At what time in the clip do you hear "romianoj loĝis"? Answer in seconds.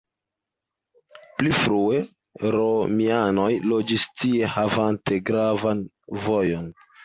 2.57-4.09